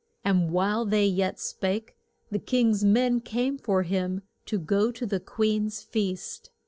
And 0.25 0.49
while 0.49 0.83
they 0.83 1.05
yet 1.05 1.39
spake 1.39 1.95
the 2.31 2.39
king's 2.39 2.83
men 2.83 3.19
came 3.21 3.59
for 3.59 3.83
him 3.83 4.23
to 4.47 4.57
go 4.57 4.91
to 4.91 5.05
the 5.05 5.19
queen's 5.19 5.83
feast. 5.83 6.49